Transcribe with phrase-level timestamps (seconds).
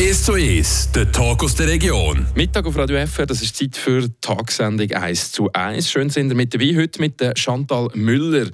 [0.00, 2.26] 1 zu 1, der Talk aus der Region.
[2.34, 5.90] Mittag auf Radio FR, das ist Zeit für die Tagessendung 1 zu 1.
[5.90, 8.48] Schön sind wir mit dabei heute mit der Chantal Müller.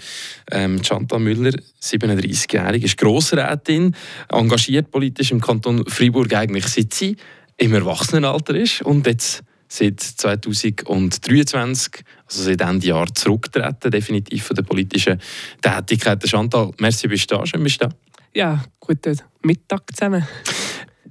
[0.50, 3.94] Ähm, Chantal Müller, 37-jährig, ist Grossrätin,
[4.28, 7.16] engagiert politisch im Kanton Freiburg eigentlich seit sie
[7.58, 14.64] im Erwachsenenalter ist und jetzt seit 2023, also seit Ende Jahr, zurücktreten, definitiv von der
[14.64, 15.20] politischen
[15.62, 16.28] Tätigkeit.
[16.28, 17.94] Chantal, merci, bist du da, schön bist du da.
[18.34, 20.26] Ja, guten Mittag zusammen.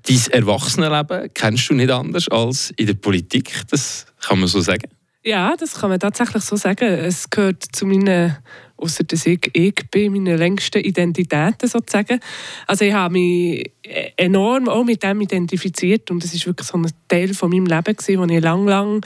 [0.07, 4.89] Dein Erwachsenenleben kennst du nicht anders als in der Politik, das kann man so sagen.
[5.23, 6.87] Ja, das kann man tatsächlich so sagen.
[6.87, 8.37] Es gehört zu meinen,
[8.77, 12.19] außer dass ich, ich bin, meine längsten Identitäten sozusagen.
[12.67, 13.71] Also ich habe mich
[14.17, 17.95] enorm auch mit dem identifiziert und es ist wirklich so ein Teil von meinem Leben
[17.95, 19.03] gewesen, wo ich lang, lang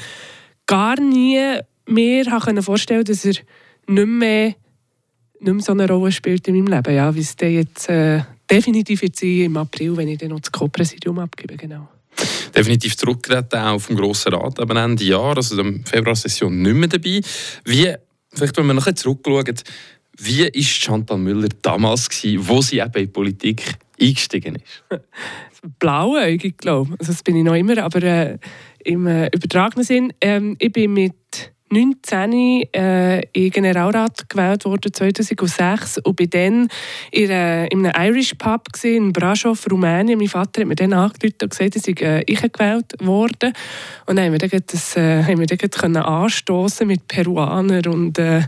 [0.66, 1.38] gar nie
[2.30, 3.36] habe vorstellen dass er
[3.88, 4.56] nicht mehr,
[5.40, 9.03] nicht mehr so eine Rolle spielt in meinem Leben, ja, wie es jetzt äh, definitiv
[9.03, 11.88] jetzt im April, wenn ich dann noch das Co-Präsidium abgebe, genau.
[12.55, 16.88] Definitiv zurückgetreten, auch vom Grossen Rat, aber Ende Jahr, also in der Februarsession nicht mehr
[16.88, 17.22] dabei.
[17.64, 17.94] Wie,
[18.33, 19.56] vielleicht wenn wir noch zurückschauen,
[20.17, 24.66] wie war Chantal Müller damals, gewesen, wo sie eben in die Politik eingestiegen ist?
[25.80, 27.00] Blauäugig, glaube ich.
[27.00, 28.38] Also das bin ich noch immer, aber äh,
[28.84, 30.13] im äh, übertragenen Sinn.
[30.22, 31.13] Ähm, ich bin mit
[31.70, 36.00] 19 äh, in Generalrat gewählt worden, 2006.
[36.00, 36.67] Und bin dann
[37.12, 40.17] in, äh, in einem Irish Pub gewesen, in Brasov, Rumänien.
[40.17, 43.53] Mein Vater hat mir dann angerufen und gesagt, dass ich, äh, ich gewählt worden.
[44.06, 48.42] Und dann haben wir dann, das, äh, haben wir dann anstoßen mit Peruanern und äh,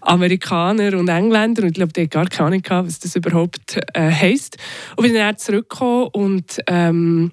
[0.00, 1.64] Amerikanern und Engländern.
[1.64, 4.56] Und ich glaube, die hatten gar keine Ahnung, was das überhaupt äh, heisst.
[4.96, 7.32] Und bin dann zurückgekommen und ähm,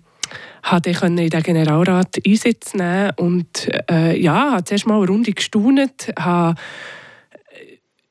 [0.69, 5.31] konnte ich in den Generalrat Einsitz nehmen und äh, ja, habe zuerst mal eine Runde
[5.31, 6.59] gestaunt, habe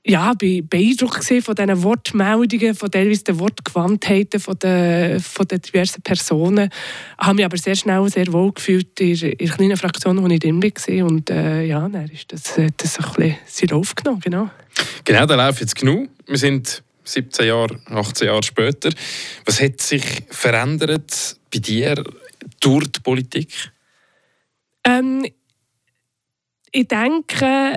[0.05, 5.61] äh, ja, bin beeindruckt von diesen Wortmeldungen, von teilweise den Wortgewandtheiten von den, von den
[5.63, 6.69] diversen Personen.
[7.21, 10.27] Ich habe mich aber sehr schnell sehr wohl gefühlt in, in der kleinen Fraktion, wo
[10.29, 11.07] ich drin war.
[11.07, 14.51] Und äh, ja, dann ist das, das ein bisschen Lauf genommen, genau.
[15.05, 16.09] Genau, der Lauf jetzt genug.
[16.27, 18.91] Wir sind 17 Jahre, 18 Jahre später.
[19.45, 22.03] Was hat sich verändert bei dir
[22.65, 23.73] durch die Politik?
[24.85, 25.27] Ähm,
[26.73, 27.77] ich denke,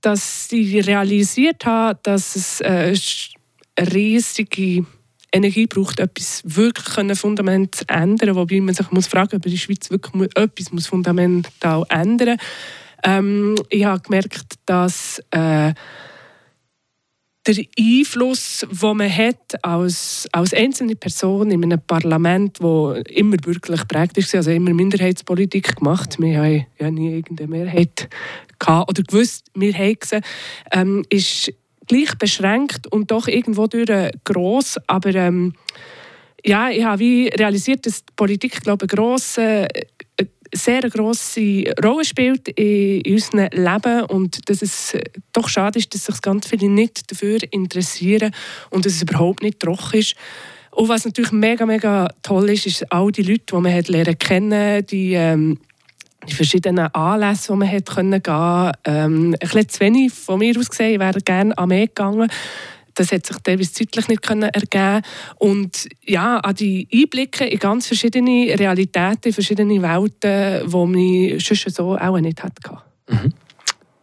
[0.00, 2.94] dass ich realisiert habe, dass es äh,
[3.76, 4.86] eine riesige
[5.32, 9.90] Energie braucht, etwas wirklich fundamental zu ändern, wobei man sich muss fragen, ob die Schweiz
[9.90, 12.46] wirklich etwas muss fundamental ändern muss.
[13.04, 15.74] Ähm, ich habe gemerkt, dass äh,
[17.46, 23.86] der Einfluss, den man hat als, als einzelne Person in einem Parlament, wo immer bürgerlich
[23.86, 28.08] prägt ist, also immer Minderheitspolitik gemacht, wir haben ja nie irgendeine Mehrheit
[28.58, 30.20] gehabt, oder gewusst, wir haben sie,
[30.72, 31.52] ähm, ist
[31.86, 33.90] gleich beschränkt und doch irgendwo durch
[34.24, 35.52] gross, aber ähm,
[36.46, 39.68] ja, ich habe wie realisiert, dass die Politik, glaube ich, eine grosse
[40.54, 44.96] sehr eine grosse Rolle spielt in unserem Leben und dass es
[45.32, 48.32] doch schade ist, dass sich ganz viele nicht dafür interessieren
[48.70, 50.14] und dass es überhaupt nicht trocken ist.
[50.70, 54.18] Und was natürlich mega, mega toll ist, ist all die Leute, die man hat lernen
[54.18, 55.58] kennen, die, ähm,
[56.28, 58.72] die verschiedenen Anlässe, die man hat können gehen.
[58.84, 62.28] Ähm, ein bisschen zu wenig von mir aus gesehen, ich wäre gerne an mehr gegangen.
[62.94, 65.02] Das hat sich teilweise zeitlich nicht können ergeben
[65.36, 71.96] Und ja, an die Einblicke in ganz verschiedene Realitäten, verschiedene Welten, die man sonst so
[71.96, 72.78] auch nicht hatte.
[73.08, 73.32] Mhm.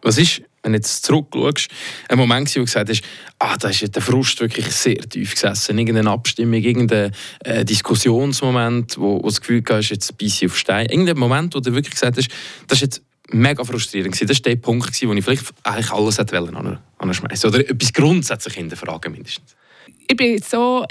[0.02, 1.70] Was ist, wenn du jetzt zurückschaust,
[2.10, 3.04] ein Moment, wo du gesagt hast,
[3.40, 5.78] ah, da ist der Frust wirklich sehr tief gesessen.
[5.78, 7.12] Irgendeine Abstimmung, irgendein
[7.44, 10.88] äh, Diskussionsmoment, wo, wo das Gefühl hast, jetzt beiße auf Stein.
[10.88, 12.30] Irgendein Moment, wo du wirklich gesagt hast,
[12.68, 13.02] das ist jetzt
[13.34, 14.20] mega frustrierend.
[14.22, 19.56] Das war der Punkt, wo ich vielleicht eigentlich alles anschmeißen Oder etwas grundsätzlich hinterfragen mindestens.
[20.08, 20.86] Ich bin so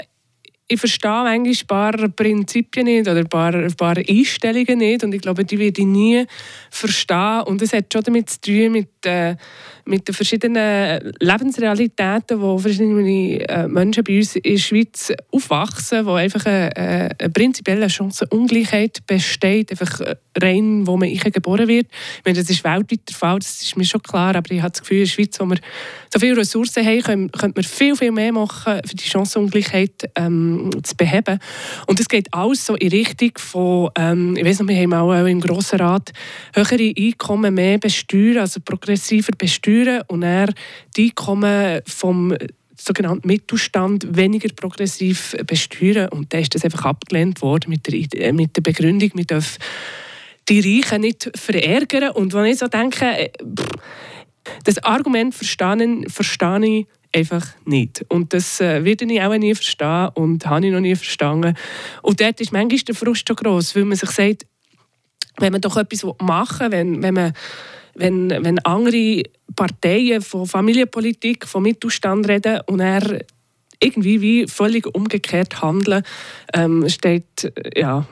[0.71, 5.13] ich verstehe manchmal ein paar Prinzipien nicht oder ein paar, ein paar Einstellungen nicht und
[5.13, 6.25] ich glaube, die werde ich nie
[6.69, 9.35] verstehen und es hat schon damit zu tun mit, äh,
[9.83, 16.13] mit den verschiedenen Lebensrealitäten, wo verschiedene äh, Menschen bei uns in der Schweiz aufwachsen, wo
[16.13, 19.99] einfach eine, eine prinzipielle Chancenungleichheit besteht, einfach
[20.41, 21.87] rein, wo man geboren wird.
[22.19, 24.71] Ich meine, das ist weltweit der Fall, das ist mir schon klar, aber ich habe
[24.71, 25.57] das Gefühl, in der Schweiz, wo wir
[26.13, 30.95] so viele Ressourcen haben, könnte man viel, viel mehr machen, für die Chancenungleichheit ähm, zu
[30.95, 31.39] beheben.
[31.87, 35.25] Und es geht alles so in Richtung von, ähm, ich weiß noch, wir haben auch
[35.25, 36.11] im Grossen Rat
[36.53, 40.53] höhere Einkommen mehr besteuern, also progressiver besteuern und dann
[40.95, 42.35] die Einkommen vom
[42.75, 46.09] sogenannten Mittelstand weniger progressiv besteuern.
[46.09, 49.57] Und da ist das einfach abgelehnt worden mit der, mit der Begründung, wir dürfen
[50.49, 52.11] die Reichen nicht verärgern.
[52.11, 53.29] Und wenn ich so denke, äh,
[54.63, 58.05] das Argument verstehe, verstehe ich einfach nicht.
[58.09, 61.55] Und das äh, werde ich auch nie verstehen und habe ich noch nie verstanden.
[62.01, 64.45] Und dort ist manchmal der Frust schon gross, weil man sich sagt,
[65.37, 67.33] wenn man doch etwas machen will, wenn, wenn man
[67.93, 69.23] wenn, wenn andere
[69.55, 73.21] Parteien von Familienpolitik, von Mittelstand reden und er
[73.81, 76.03] irgendwie wie völlig umgekehrt handeln,
[76.53, 78.07] ähm, steht, ja,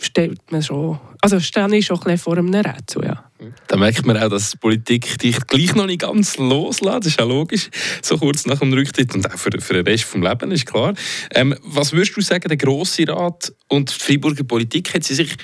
[0.00, 3.24] steht man schon, also stehe ich schon ein vor einem Rätsel, ja.
[3.68, 7.00] Da merkt man auch, dass Politik dich gleich noch nicht ganz loslässt.
[7.00, 7.68] Das ist ja logisch,
[8.02, 10.94] so kurz nach dem Rücktritt und auch für, für den Rest des Lebens, ist klar.
[11.34, 15.36] Ähm, was würdest du sagen, der Grosse Rat und die Freiburger Politik, hat sie sich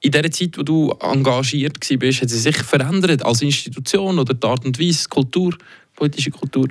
[0.00, 4.46] in der Zeit, wo du engagiert warst, hat sie sich verändert als Institution oder die
[4.46, 5.56] Art und Weise, Kultur,
[5.96, 6.68] politische Kultur?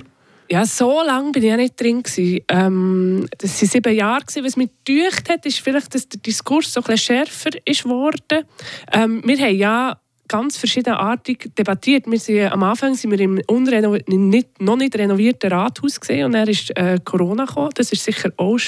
[0.50, 2.02] Ja, so lange bin ich ja nicht drin.
[2.48, 4.24] Ähm, das waren sieben Jahre.
[4.42, 7.84] Was mich gedacht hat, ist vielleicht, dass der Diskurs so etwas schärfer ist.
[8.92, 9.98] Ähm, wir haben ja
[10.28, 12.06] ganz verschiedenartig debattiert.
[12.06, 13.40] Wir sind, am Anfang sind wir im
[14.06, 17.70] nicht, noch nicht renovierten Rathaus gesehen und dann ist äh, Corona gekommen.
[17.74, 18.58] Das ist sicher auch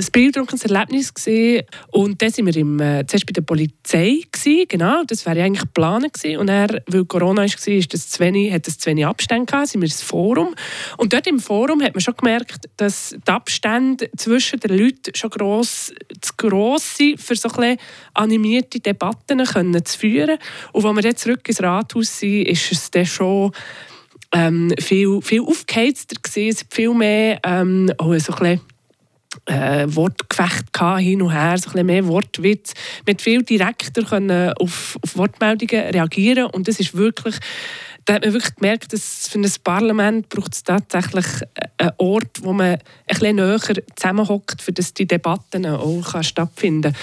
[0.00, 1.64] ein beeindruckendes Erlebnis gesehen.
[1.90, 5.62] Und dann sind wir im, äh, zuerst bei der Polizei gewesen, genau, das wäre eigentlich
[5.62, 6.38] geplant gewesen.
[6.38, 9.68] Und dann, weil Corona war, ist das zu wenig, hat es zu wenig Abstände gehabt,
[9.68, 10.54] sind wir ins Forum.
[10.96, 15.30] Und dort im Forum hat man schon gemerkt, dass die Abstände zwischen den Leuten schon
[15.30, 17.76] gross, zu gross sind, für so ein
[18.14, 20.38] animierte Debatten können zu führen.
[20.72, 23.52] Und als wir jetzt zurück ins Rathaus sind, ist es dann schon
[24.32, 28.60] ähm, viel, viel aufgeheizter gewesen, viel mehr ähm, auch so ein bisschen
[29.46, 30.66] äh, Wortgefecht
[30.98, 32.74] hin und her, so ein bisschen mehr Wortwitz.
[33.06, 37.36] mit viel direkter können auf, auf Wortmeldungen reagieren und das ist wirklich
[38.06, 41.26] da hat man wirklich gemerkt, dass für ein Parlament braucht es tatsächlich
[41.78, 43.60] einen Ort, wo man ein bisschen näher
[43.94, 46.96] zusammenhockt, für dass die Debatten auch stattfinden können.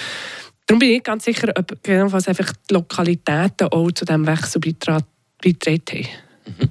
[0.66, 5.06] Darum bin ich ganz sicher, ob jedenfalls einfach die Lokalitäten auch zu diesem Wechsel beitragen
[5.42, 6.08] haben.
[6.46, 6.70] Mhm.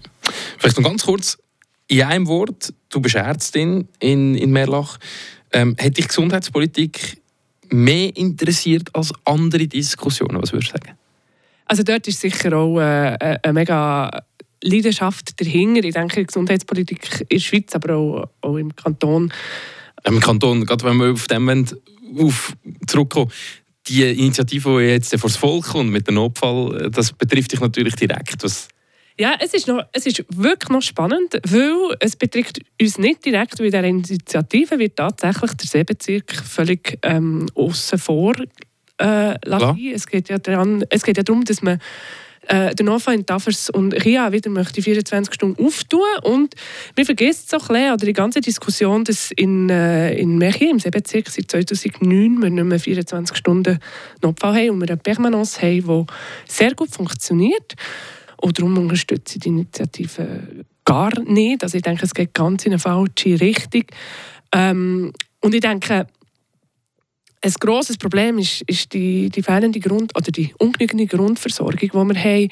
[0.59, 1.39] Vielleicht noch ganz kurz,
[1.89, 4.99] in einem Wort, du bist Ärztin in, in Merlach.
[5.57, 7.17] Ähm, hat dich Gesundheitspolitik
[7.71, 10.43] mehr interessiert als andere Diskussionen?
[10.43, 10.99] Was würdest du sagen?
[11.65, 14.23] Also dort ist sicher auch äh, äh eine mega
[14.63, 15.83] Leidenschaft dahinter.
[15.83, 19.33] Ich denke, Gesundheitspolitik in der Schweiz, aber auch, auch im Kanton.
[20.05, 21.67] Im Kanton, gerade wenn wir auf dem
[22.21, 22.53] auf
[22.87, 23.33] zurückkommen,
[23.89, 27.97] die Initiative, die jetzt vor das Volk kommt mit dem Notfall, das betrifft dich natürlich
[27.97, 28.45] direkt.
[28.45, 28.69] Was
[29.19, 33.59] ja, es ist, noch, es ist wirklich noch spannend, weil es betrifft uns nicht direkt,
[33.59, 38.35] weil in dieser Initiative wird tatsächlich der Seebezirk völlig ähm, außen vor
[39.01, 39.79] äh, lassen.
[39.95, 41.81] Es geht, ja daran, es geht ja darum, dass man
[42.49, 46.55] äh, der Nova in Tafers und Ria wieder möchte 24 Stunden auftun und
[46.97, 50.79] man vergisst so ein bisschen, oder die ganze Diskussion, dass in, äh, in Mechie, im
[50.79, 53.79] Seebezirk, seit 2009 wir nicht mehr 24 Stunden
[54.23, 57.75] Notfall haben und wir eine Permanence haben, die sehr gut funktioniert.
[58.39, 61.63] Und darum unterstütze ich die Initiative gar nicht.
[61.63, 63.85] Also ich denke, es geht ganz in eine falsche Richtung.
[64.53, 66.07] Ähm, und ich denke,
[67.43, 72.25] ein grosses Problem ist, ist die, die fehlende Grund oder die ungenügende Grundversorgung, die wir
[72.25, 72.51] haben.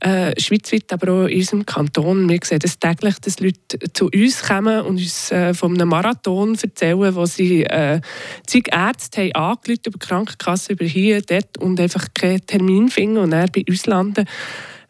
[0.00, 2.28] Äh, schweizweit, aber auch in unserem Kanton.
[2.28, 6.54] Wir sehen es täglich, dass Leute zu uns kommen und uns äh, von einem Marathon
[6.54, 8.00] erzählen, wo sie äh,
[8.46, 13.18] zig Ärzte haben angerufen über die Krankenkasse, über hier, dort und einfach keinen Termin finden
[13.18, 14.24] und dann bei uns landen.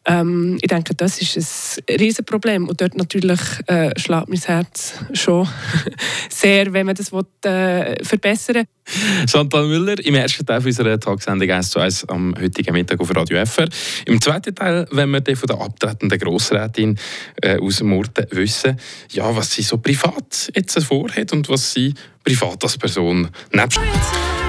[0.08, 2.68] Ähm, ich denke, das ist ein Riesenproblem.
[2.68, 5.46] Und dort natürlich äh, schlägt mein Herz schon
[6.30, 8.64] sehr, wenn man das will, äh, verbessern will.
[9.26, 13.44] Chantal Müller im ersten Teil unserer Tagsendung 1 zu 1 am heutigen Mittag auf Radio
[13.44, 13.68] FR.
[14.06, 16.98] Im zweiten Teil, wenn wir von der abtretenden Grossrätin
[17.42, 18.78] äh, aus Murten wissen,
[19.10, 23.80] ja, was sie so privat jetzt vorhat und was sie privat als Person nebst.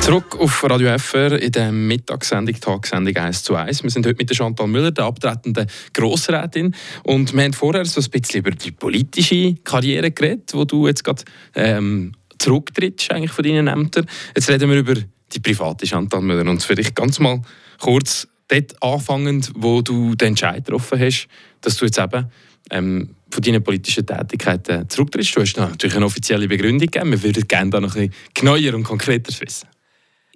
[0.01, 3.83] Zurück auf Radio FR in der Mittagssendung, Tagsendung 1 zu 1.
[3.83, 6.73] Wir sind heute mit der Chantal Müller, der abtretenden Grossrätin.
[7.03, 11.03] Und wir haben vorher so ein bisschen über die politische Karriere geredet, wo du jetzt
[11.03, 14.07] gerade ähm, zurücktrittst eigentlich von deinen Ämtern.
[14.35, 14.95] Jetzt reden wir über
[15.31, 16.49] die private Chantal Müller.
[16.49, 17.41] Und vielleicht ganz mal
[17.79, 21.27] kurz dort anfangend, wo du den Entscheid getroffen hast,
[21.61, 22.25] dass du jetzt eben
[22.71, 25.35] ähm, von deinen politischen Tätigkeiten zurücktrittst.
[25.35, 27.11] Du hast natürlich eine offizielle Begründung gegeben.
[27.11, 29.67] Wir würden gerne da noch ein bisschen genauer und konkreter wissen.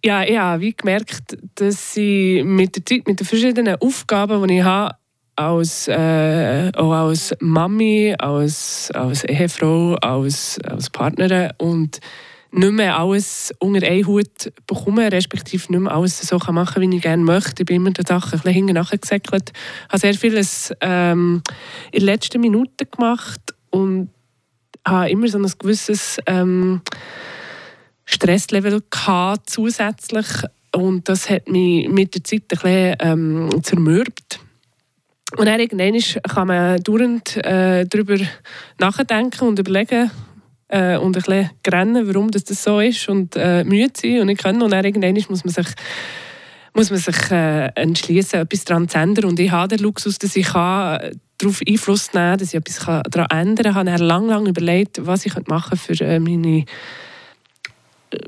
[0.05, 4.57] Ja, ich habe wie gemerkt, dass ich mit der Zeit, mit den verschiedenen Aufgaben, die
[4.57, 4.95] ich habe,
[5.35, 11.99] als, äh, auch als Mami, als, als Ehefrau, als, als Partnerin und
[12.51, 17.01] nicht mehr alles unter einen Hut bekommen, respektive nicht mehr alles so machen wie ich
[17.01, 17.63] gerne möchte.
[17.63, 18.77] Ich bin immer der Sache ein bisschen hinten.
[18.77, 21.41] Ich habe sehr vieles ähm,
[21.91, 24.09] in den letzten Minuten gemacht und
[24.85, 26.19] habe immer so ein gewisses...
[26.27, 26.81] Ähm,
[28.05, 28.81] Stresslevel
[29.45, 30.27] zusätzlich
[30.75, 34.39] und das hat mich mit der Zeit ein bisschen ähm, zermürbt.
[35.37, 38.17] Und dann kann man dauernd äh, darüber
[38.79, 40.11] nachdenken und überlegen
[40.67, 44.27] äh, und ein bisschen rennen, warum das, das so ist und äh, müde sein und
[44.27, 44.61] nicht können.
[44.61, 45.67] Und dann irgendwann muss man sich
[46.75, 49.25] muss man sich äh, entschließen, etwas daran zu ändern.
[49.25, 52.79] Und ich habe den Luxus, dass ich kann, darauf Einfluss nehmen kann, dass ich etwas
[53.11, 53.87] daran ändern kann.
[53.87, 56.65] Ich habe lange, lange überlegt, was ich machen könnte für äh, meine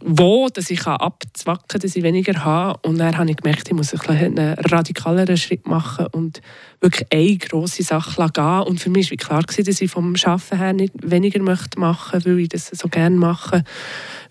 [0.04, 2.80] wo dass ich abzwacken kann, dass ich weniger habe.
[2.88, 6.42] Und dann habe ich gemerkt, ich muss einen radikaleren Schritt machen und
[6.82, 8.62] wirklich eine grosse Sache gehen.
[8.62, 12.40] Und für mich war klar, dass ich vom Arbeiten her nicht weniger machen möchte, weil
[12.40, 13.64] ich das so gerne mache.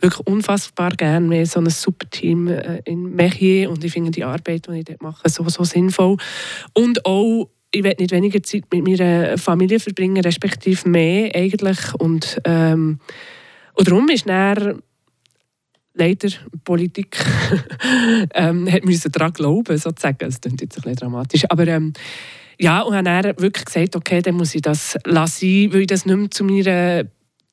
[0.00, 1.30] Wirklich unfassbar gerne.
[1.30, 4.84] Wir so ein super Team äh, in Mechier und ich finde die Arbeit, die ich
[4.84, 6.16] dort mache, so, so sinnvoll.
[6.72, 11.78] Und auch ich will nicht weniger Zeit mit meiner Familie verbringen, respektive mehr eigentlich.
[11.98, 13.00] Und, ähm,
[13.74, 14.80] und darum ist dann
[15.94, 16.28] leider
[16.64, 17.16] Politik
[18.34, 20.18] ähm, hat müssen daran glauben, sozusagen.
[20.18, 21.44] Das klingt jetzt ein dramatisch.
[21.48, 21.92] Aber ähm,
[22.58, 23.06] ja, und dann
[23.38, 27.04] wirklich gesagt, okay, dann muss ich das lassen, weil ich das nicht mehr zu meiner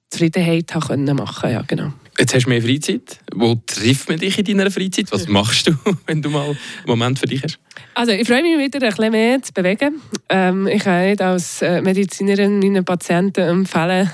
[0.09, 1.53] Zufriedenheit machen konnte.
[1.53, 1.93] Ja, genau.
[2.21, 3.17] Jetzt hast du mehr Freizeit.
[3.33, 5.11] Wo trifft man dich in deiner Freizeit?
[5.11, 5.73] Was machst du,
[6.05, 7.57] wenn du mal einen Moment für dich hast?
[7.95, 9.99] Also ich freue mich wieder, ein bisschen mehr zu bewegen.
[10.29, 14.07] Ähm, ich kann nicht als äh, Medizinerin meinen Patienten empfehlen,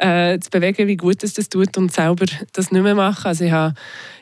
[0.00, 3.28] äh, zu bewegen, wie gut es das tut und selber das nicht mehr machen.
[3.28, 3.76] Also ich habe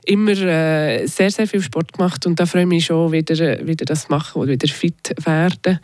[0.05, 3.87] immer äh, sehr, sehr viel Sport gemacht und da freue ich mich schon, wieder, wieder
[3.87, 5.81] das machen und wieder fit werden.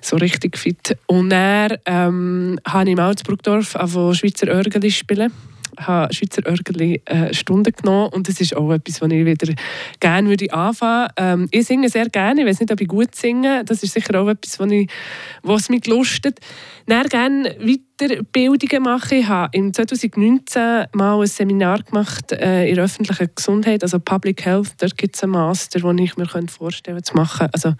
[0.00, 0.96] So richtig fit.
[1.06, 5.32] Und dann ähm, habe ich im Altsbruckdorf Schweizer Örgeli spielen
[5.78, 9.54] habe Schweizer Örgeli äh, Stunden genommen und das ist auch etwas, was ich wieder
[10.00, 13.64] gerne würde anfangen ähm, Ich singe sehr gerne, ich weiß nicht, ob ich gut singe,
[13.64, 14.90] das ist sicher auch etwas, was, ich,
[15.42, 16.40] was mich lustet.
[16.86, 19.18] Dann gerne Weiterbildungen machen.
[19.18, 24.44] Ich habe im 2019 mal ein Seminar gemacht äh, in der öffentlichen Gesundheit, also Public
[24.44, 24.72] Health.
[24.78, 27.48] Dort gibt es einen Master, den ich mir vorstellen könnte zu machen.
[27.52, 27.74] Also,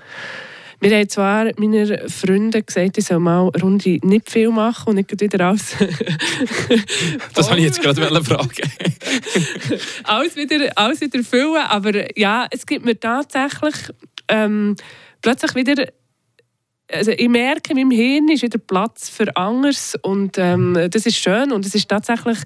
[0.83, 4.97] wir haben zwar meiner Freunde gesagt, ich soll mal eine Runde nicht viel machen und
[4.97, 5.77] nicht wieder alles.
[7.35, 8.51] das habe ich jetzt gerade fragen.
[10.05, 11.65] alles, wieder, alles wieder füllen.
[11.69, 13.75] Aber ja, es gibt mir tatsächlich
[14.27, 14.77] ähm,
[15.21, 15.87] plötzlich wieder
[16.93, 21.17] also ich merke, in meinem Hirn ist wieder Platz für anderes und ähm, das ist
[21.17, 22.39] schön und es ist tatsächlich,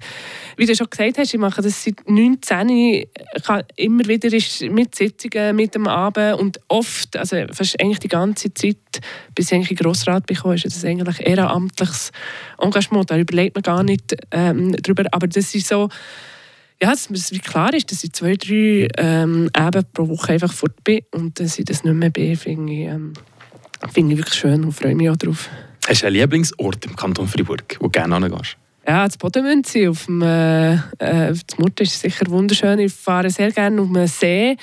[0.55, 3.07] wie du schon gesagt hast, ich mache das seit 19, ich
[3.43, 4.29] kann immer wieder
[4.69, 8.77] mit Sitzungen, mit dem Abend und oft, also fast eigentlich die ganze Zeit,
[9.35, 12.11] bis ich eigentlich Grossrat bekomme, ist das eigentlich ehrenamtliches
[12.57, 15.89] Engagement, da überlegt man gar nicht ähm, drüber, aber das ist so,
[16.81, 20.83] ja, dass wie klar ist, dass ich zwei, drei ähm, Abende pro Woche einfach fort
[20.83, 22.79] bin und dass ich das nicht mehr bin, finde ich...
[22.79, 23.13] Ähm,
[23.93, 25.49] Finde ich wirklich schön und freue mich auch darauf.
[25.87, 28.57] Hast du einen Lieblingsort im Kanton Freiburg, wo du gerne hingehst?
[28.87, 32.79] Ja, das Bodenmünzi auf dem äh, äh, Mutter ist sicher wunderschön.
[32.79, 34.55] Ich fahre sehr gerne um den See.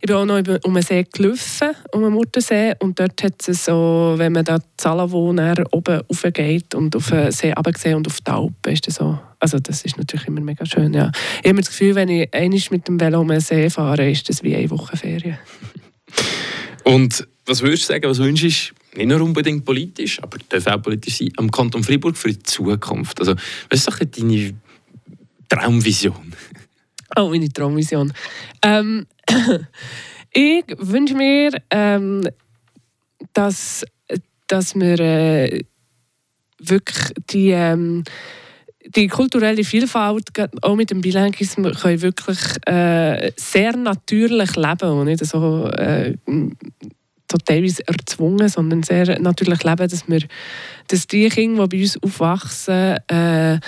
[0.00, 2.74] Ich bin auch noch um den See gelaufen, um den Muttersee.
[2.78, 7.52] Und dort hat es so, wenn man da Zalavo oben raufgeht und auf den See
[7.52, 9.18] runtergesehen und auf die Alpen, ist das so.
[9.40, 11.10] Also das ist natürlich immer mega schön, ja.
[11.42, 14.28] Ich habe das Gefühl, wenn ich einmal mit dem Velo um den See fahre, ist
[14.28, 15.38] das wie eine Woche Ferien.
[16.84, 20.82] Und was würdest du sagen, was wünschst du, nicht nur unbedingt politisch, aber darf auch
[20.82, 23.18] politisch sein, am Kanton Freiburg für die Zukunft?
[23.20, 23.34] Also,
[23.70, 24.54] was ist deine
[25.48, 26.34] Traumvision?
[27.16, 28.12] Oh, meine Traumvision.
[28.62, 29.06] Ähm,
[30.32, 32.28] ich wünsche mir, ähm,
[33.32, 33.84] dass,
[34.46, 35.60] dass wir äh,
[36.58, 38.04] wirklich die, ähm,
[38.84, 40.28] die kulturelle Vielfalt,
[40.62, 46.14] auch mit dem Bilinguismus, können wirklich äh, sehr natürlich leben und nicht so äh,
[47.30, 50.20] so teilweise erzwungen, sondern sehr natürlich leben, dass wir,
[50.88, 53.58] dass die Kinder, die bei uns aufwachsen, äh,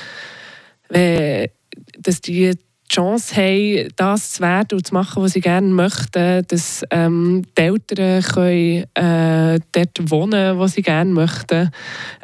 [1.99, 2.55] dass die
[2.91, 7.63] Chance haben, das zu werden und zu machen, was sie gerne möchten, dass ähm, die
[7.63, 11.71] Eltern können, äh, dort wohnen wo sie gerne möchten.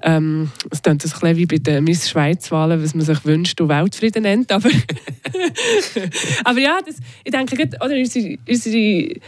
[0.03, 3.69] Ähm, das klingt ein bisschen wie bei den Miss Schweiz-Wahlen, was man sich wünscht und
[3.69, 4.51] Weltfrieden nennt.
[4.51, 4.69] Aber,
[6.45, 9.21] aber ja, das, ich denke, oder unsere, unsere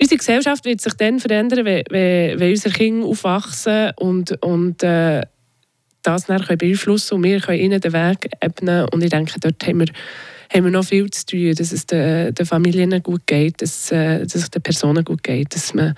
[0.00, 5.22] unsere Gesellschaft wird sich dann verändern, wenn, wenn, unsere Kinder aufwachsen und, und äh,
[6.02, 8.88] das dann können beeinflussen und wir können ihnen den Weg ebnen.
[8.88, 9.86] Und ich denke, dort haben wir,
[10.52, 14.20] haben wir noch viel zu tun, dass es den, den Familien gut geht, dass, äh,
[14.20, 15.94] dass es den Personen gut geht, dass man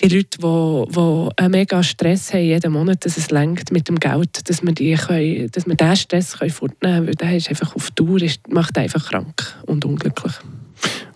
[0.00, 4.00] die Leute, die, die einen mega Stress haben jeden Monat, dass es lenkt mit dem
[4.00, 7.48] Geld, dass wir, die können, dass wir diesen Stress können fortnehmen können, weil der ist
[7.48, 10.32] einfach auf Dauer, macht einfach krank und unglücklich.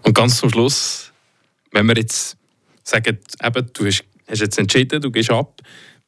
[0.03, 1.13] Und ganz zum Schluss
[1.73, 2.37] wenn wir jetzt
[2.83, 5.61] sagen, eben, du hast, hast jetzt entschieden, du gehst ab,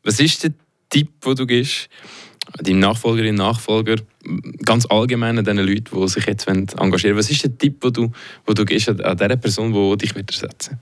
[0.03, 0.53] was ist der
[0.89, 1.89] Tipp, den du gibst,
[2.63, 3.97] deinem Nachfolgerin, Nachfolger,
[4.65, 7.93] ganz allgemein an den Leuten, die sich jetzt engagieren wollen, was ist der Tipp, den
[7.93, 8.13] du,
[8.47, 10.79] den du gibst an dieser Person, die dich ersetzen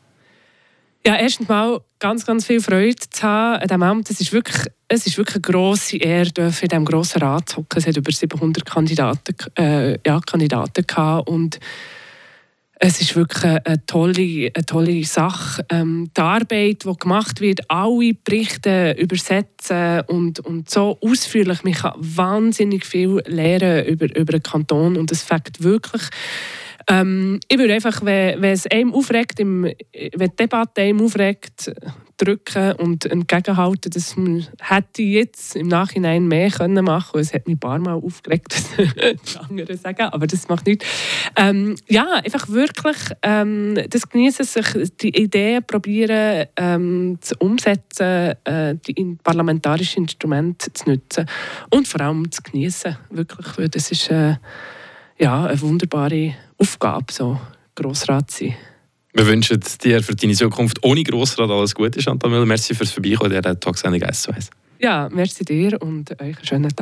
[1.05, 4.11] Ja, erstens mal ganz, ganz viel Freude zu haben an diesem Amt.
[4.11, 7.79] Es ist wirklich, es ist wirklich eine grosse Ehre, in diesem grossen Rat zu hocken.
[7.79, 11.59] Es hat über 700 Kandidaten, äh, ja, Kandidaten gehabt und
[12.79, 15.65] es ist wirklich eine tolle, eine tolle Sache.
[15.71, 21.65] Ähm, die Arbeit, die gemacht wird, alle Berichte übersetzen und, und so ausführlich.
[21.65, 26.03] Man kann wahnsinnig viel lernen über, über den Kanton und es fängt wirklich
[26.89, 31.73] ähm, ich würde einfach, wenn, wenn es einem aufregt, im, wenn die Debatte einem aufregt,
[32.17, 36.51] drücken und entgegenhalten, dass man hätte jetzt im Nachhinein mehr
[36.83, 37.23] machen können.
[37.23, 38.55] Es hat mich ein paar Mal aufgeregt,
[39.23, 40.87] das andere sagen, aber das macht nichts.
[41.37, 44.67] Ähm, ja, einfach wirklich ähm, das genießen, sich
[45.01, 51.27] die Ideen probieren ähm, zu umsetzen, äh, die parlamentarischen Instrumente zu nutzen
[51.71, 54.37] und vor allem zu genießen, wirklich, das ist äh,
[55.19, 57.39] ja, eine wunderbare Aufgabe, so
[57.75, 58.57] Grossrat zu sein.
[59.17, 62.45] Wir wünschen dir für deine Zukunft ohne Grossrat alles Gute, Chantal Müller.
[62.45, 64.51] Merci fürs Vorbeikommen der Tagsendung 1 zu 1.
[64.79, 66.75] Ja, merci dir und euch einen schönen Tag.